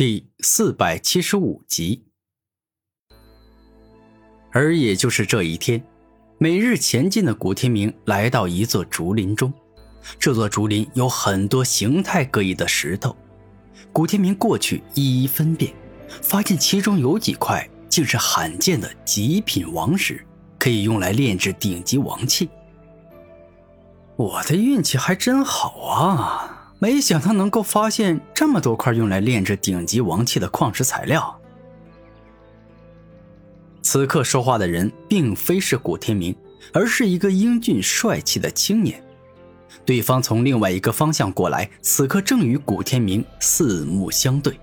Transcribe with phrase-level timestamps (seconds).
[0.00, 2.06] 第四百七十五集。
[4.50, 5.84] 而也就是这一天，
[6.38, 9.52] 每日前进的古天明来到一座竹林中。
[10.18, 13.14] 这座竹林有很多形态各异的石头，
[13.92, 15.70] 古天明过去一一分辨，
[16.22, 20.26] 发现其中有几块竟是罕见的极品王石，
[20.58, 22.48] 可以用来炼制顶级王器。
[24.16, 26.56] 我的运气还真好啊！
[26.80, 31.38] 没想到能够发现这么多块用来炼制顶级王器的矿石材料。
[33.82, 36.34] 此刻说话的人并非是古天明，
[36.72, 39.02] 而是一个英俊帅气的青年。
[39.84, 44.58] 对方从另外一个方向过来，此刻正与古天明四目相对。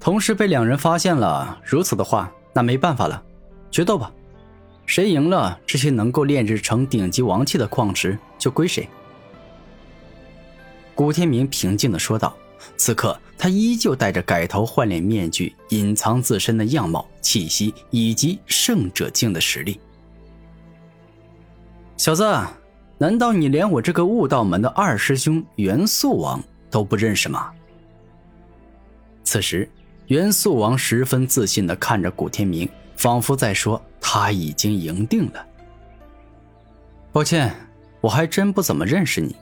[0.00, 3.22] 同时被两人发现了，如此的话，那没办法了，
[3.70, 4.10] 决斗吧！
[4.84, 8.88] 谁赢了，这些能够炼制成顶级王器的矿石就归谁。
[11.00, 12.36] 古天明平静的说道
[12.76, 19.80] ：“此刻，他依旧戴着改头换脸面具，隐藏自身的样貌、气息以及圣者境的实力。
[21.96, 22.22] 小子，
[22.98, 26.38] 难道你连我这个悟道门的二师兄元素王
[26.70, 27.50] 都不认识吗？”
[29.24, 29.66] 此时，
[30.08, 35.46] 元素王十分自信的看着古天明，仿佛在说他已经赢定了。
[37.10, 37.56] 抱歉，
[38.02, 39.34] 我还真不怎么认识你。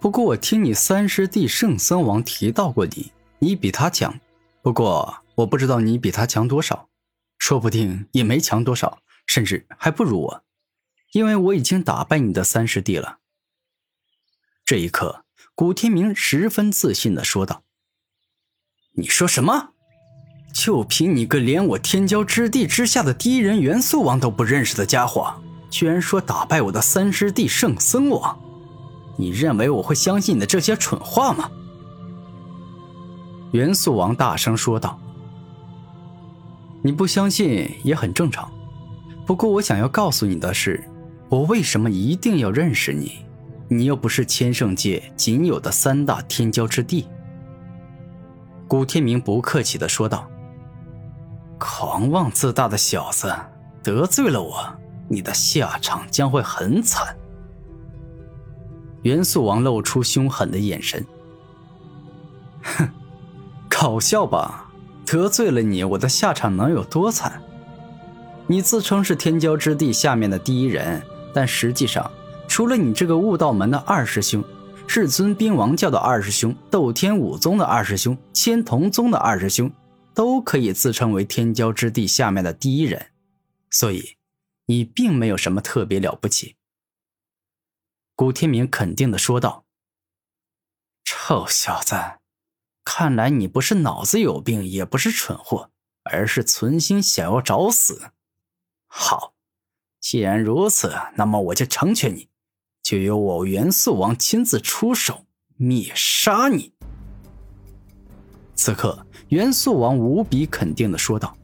[0.00, 4.18] 不过我听你三师弟圣僧王提到过你，你比他强。
[4.62, 6.88] 不过我不知道你比他强多少，
[7.38, 10.44] 说不定也没强多少，甚至还不如我，
[11.12, 13.18] 因为我已经打败你的三师弟了。
[14.64, 17.62] 这一刻，古天明十分自信的说道
[18.98, 19.74] ：“你说什么？
[20.52, 25.34] 就凭你个连我天骄之地之下的第一人元素王都不认识的家伙，
[25.70, 28.40] 居然说打败我的三师弟圣僧王？”
[29.16, 31.50] 你认为我会相信你的这些蠢话吗？
[33.52, 34.98] 元素王大声说道
[36.82, 38.50] ：“你不相信也很正常，
[39.24, 40.82] 不过我想要告诉你的是，
[41.28, 43.24] 我为什么一定要认识你？
[43.68, 47.08] 你又不是千圣界仅有的三大天骄之地。”
[48.68, 50.28] 古天明不客气的说道
[51.58, 53.34] ：“狂妄自大的小子，
[53.82, 54.76] 得罪了我，
[55.08, 57.16] 你的下场将会很惨。”
[59.06, 61.06] 元素王露出凶狠的眼神，
[62.60, 62.88] 哼，
[63.68, 64.68] 搞笑吧？
[65.04, 67.40] 得罪了你，我的下场能有多惨？
[68.48, 71.00] 你自称是天骄之地下面的第一人，
[71.32, 72.10] 但实际上，
[72.48, 74.42] 除了你这个悟道门的二师兄，
[74.88, 79.70] 至尊兵王教的二师兄，斗天武宗的二师兄，千童宗的二师兄，
[80.14, 83.06] 都可以自称为天骄之地下面的第一人，
[83.70, 84.16] 所以，
[84.66, 86.55] 你并没有什么特别了不起。
[88.16, 89.66] 古天明肯定的说道
[91.04, 91.94] ：“臭小子，
[92.82, 95.70] 看来你不是脑子有病，也不是蠢货，
[96.02, 98.12] 而是存心想要找死。
[98.86, 99.34] 好，
[100.00, 102.30] 既然如此，那么我就成全你，
[102.82, 105.26] 就由我元素王亲自出手
[105.56, 106.72] 灭杀你。”
[108.56, 111.36] 此刻，元素王无比肯定的说道：“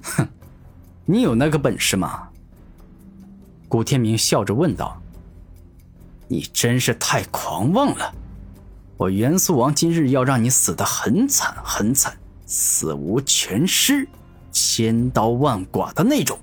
[0.00, 0.26] 哼，
[1.04, 2.30] 你有那个本事吗？”
[3.68, 5.02] 古天明笑着问道。
[6.28, 8.12] 你真是太狂妄了！
[8.96, 12.16] 我元素王今日要让你死得很惨很惨，
[12.46, 14.08] 死无全尸，
[14.50, 16.38] 千刀万剐的那种。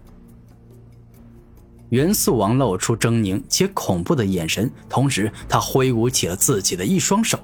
[1.90, 7.40] 元素王露出狰狞且恐怖的眼神，同时他挥舞起了自己的一双手，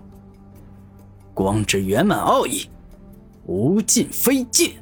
[1.34, 2.70] 光之圆满奥义，
[3.46, 4.74] 无尽飞剑。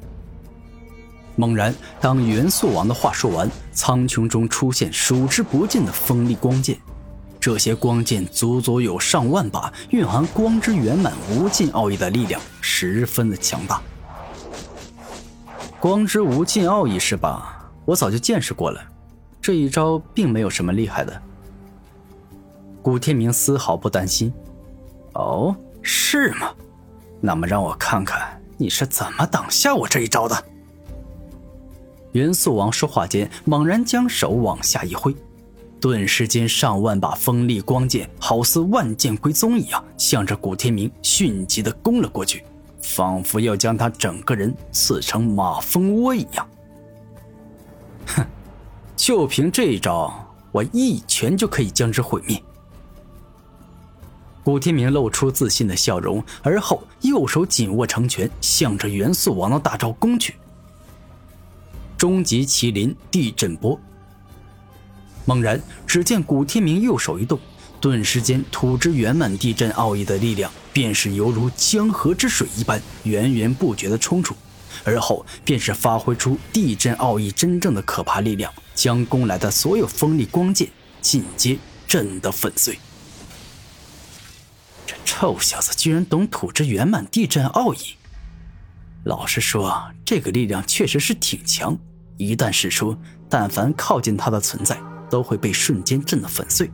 [1.36, 6.78] 猛然，当元素王的话说完，苍穹中出现数之不尽的锋利光剑。
[7.48, 13.80] 这些光剑足足有上万把，蕴含光之圆满无尽奥义的力量，十分的强大。
[15.80, 17.70] 光之无尽奥义是吧？
[17.86, 18.78] 我早就见识过了，
[19.40, 21.22] 这一招并没有什么厉害的。
[22.82, 24.30] 古天明丝毫不担心。
[25.14, 26.50] 哦，是吗？
[27.18, 30.44] 那么让我看看你是怎么挡下我这一招的。
[32.12, 35.16] 元素王说话间，猛然将手往下一挥。
[35.80, 42.44] 顿时间，上万把锋利光剑好似万剑归宗一样，向着古天明迅疾的攻了过去，
[42.82, 46.48] 仿佛要将他整个人刺成马蜂窝一样。
[48.06, 48.26] 哼，
[48.96, 50.12] 就凭这一招，
[50.50, 52.42] 我一拳就可以将之毁灭。
[54.42, 60.34] 古天明露出自信的笑容，而后右手紧握成拳，向着元素王的大招攻去。
[61.96, 63.78] 终极麒麟地震波。
[65.28, 67.38] 猛然，只见古天明右手一动，
[67.82, 74.34] 顿时间，土之圆满地震奥义的力量便是犹如江河之水一般源源不绝的冲出，
[74.84, 80.66] 而后便是发挥出地震奥义真正的可怕力量，将攻来的所有锋利光剑
[81.02, 82.78] 尽皆震得粉碎。
[84.86, 87.78] 这臭小子居然懂土之圆满地震奥义！
[89.04, 91.76] 老实说，这个力量确实是挺强，
[92.16, 92.96] 一旦使出，
[93.28, 96.70] 但凡靠近他的存在，都会被瞬间震得粉碎。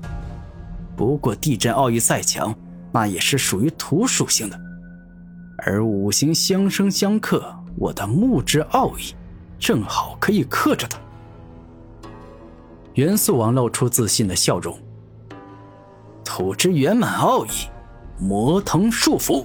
[0.96, 2.54] 不过地震奥义再强，
[2.92, 4.60] 那也是属于土属性的，
[5.58, 9.14] 而五行相生相克，我的木之奥义
[9.58, 10.98] 正好可以克着它。
[12.94, 14.78] 元素王露出自信的笑容。
[16.24, 17.50] 土之圆满奥义，
[18.18, 19.44] 魔藤束缚。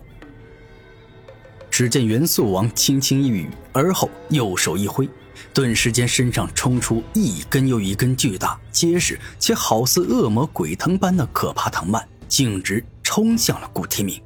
[1.72, 5.10] 只见元素王轻轻一语，而后右手一挥。
[5.54, 14.22] 顿时间，身上冲出一根又一根巨大、结实且好似恶魔鬼藤般的可怕藤蔓，径直冲向了古天明。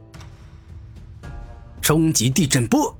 [1.81, 2.95] 终极地震波！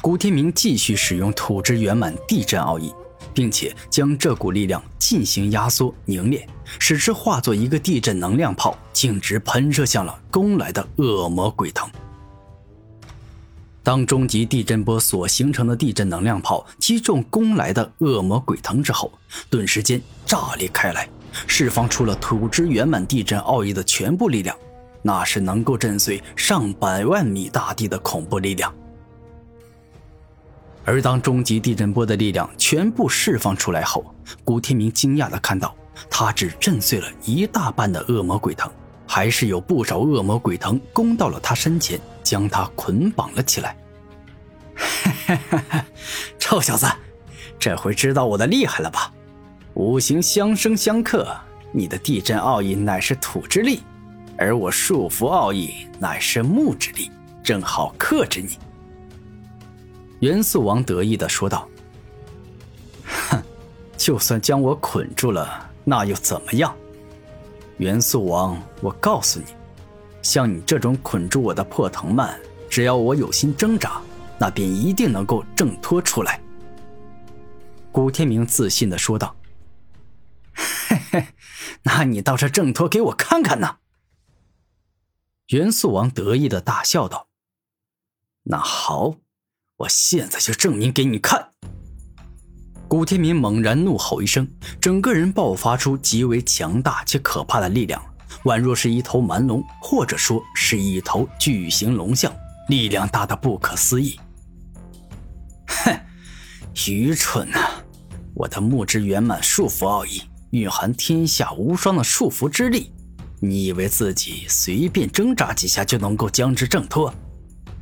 [0.00, 2.92] 古天明继续使用土之圆满地震奥义，
[3.34, 6.48] 并且将这股力量进行压缩凝练，
[6.78, 11.90] 使之化作一个地震能量炮，径直喷射向了攻来的恶魔鬼藤。
[13.86, 19.12] 当终极地震波所形成的地震能量炮击中攻来的恶魔鬼藤之后，
[19.48, 21.08] 顿时间炸裂开来，
[21.46, 24.56] 释放出了土之圆满地震奥义的全部力量，
[25.02, 28.74] 那是能够震碎上百万米大地的恐怖力量。
[30.84, 34.04] 而当终极地震波的力量全部释放出来后，
[34.42, 35.72] 古天明惊讶地看到，
[36.10, 38.68] 他只震碎了一大半的恶魔鬼藤，
[39.06, 42.00] 还是有不少恶魔鬼藤攻到了他身前。
[42.26, 43.76] 将他捆绑了起来。
[46.40, 46.84] 臭小子，
[47.56, 49.12] 这回知道我的厉害了吧？
[49.74, 51.32] 五行相生相克，
[51.70, 53.82] 你的地震奥义乃是土之力，
[54.36, 57.12] 而我束缚奥义乃是木之力，
[57.44, 58.58] 正好克制你。
[60.18, 61.68] 元素王得意的说道
[63.30, 63.40] ：“哼，
[63.96, 66.74] 就算将我捆住了，那又怎么样？
[67.76, 69.46] 元素王，我告诉你。”
[70.26, 72.36] 像你这种捆住我的破藤蔓，
[72.68, 74.02] 只要我有心挣扎，
[74.40, 76.40] 那便一定能够挣脱出来。”
[77.92, 79.36] 古天明自信的说道。
[80.88, 81.26] “嘿嘿，
[81.84, 83.76] 那你倒是挣脱给我看看呢！”
[85.50, 87.28] 元素王得意的大笑道。
[88.50, 89.18] “那好，
[89.76, 91.52] 我现在就证明给你看！”
[92.88, 94.48] 古天明猛然怒吼一声，
[94.80, 98.04] 整个人爆发出极为强大且可怕的力量。
[98.44, 102.32] 宛若是一头蛮龙，或者说是一头巨型龙象，
[102.68, 104.18] 力量大的不可思议。
[105.66, 105.98] 哼，
[106.86, 107.58] 愚蠢呐！
[108.34, 112.92] 我的木之圆满束缚奥义蕴含天下无双的束缚之力，
[113.40, 117.12] 你以为自己随便挣扎几下就能够将之挣脱？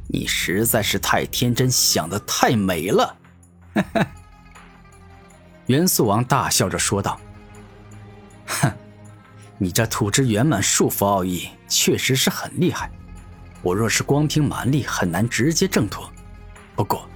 [0.09, 3.17] 你实在是太天真，想的太美了！
[3.75, 4.07] 哈哈。
[5.67, 7.21] 元素王大笑着说道
[8.47, 8.73] ：“哼。”
[9.57, 12.91] 你这土之圆满束缚奥义确实是很厉害，
[13.63, 16.11] 我若是光凭蛮力很难直接挣脱。
[16.75, 17.09] 不过，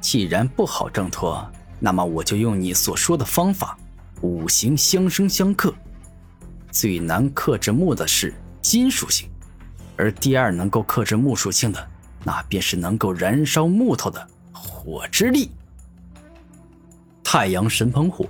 [0.00, 1.44] 既然不好挣脱，
[1.80, 3.76] 那么我就用你所说的方法，
[4.20, 5.74] 五行相生相克。
[6.70, 8.32] 最难克制木的是
[8.62, 9.28] 金属性，
[9.96, 11.88] 而第二能够克制木属性的，
[12.22, 15.50] 那便是能够燃烧木头的火之力——
[17.24, 18.24] 太阳神鹏火。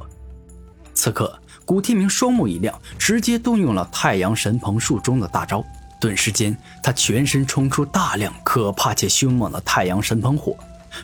[0.95, 1.40] 此刻。
[1.71, 5.65] 古天明双目一亮，直接动用了太阳神鹏术中的大招。
[6.01, 10.57] 顿时间，他全身冲出大量可怕且凶猛的太阳神鹏火。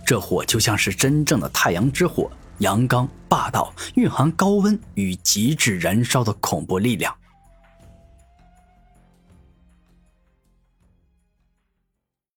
[0.04, 7.14] 这火就像是真正的太阳之火，阳刚霸道，蕴含高温与极致燃烧的恐怖力量。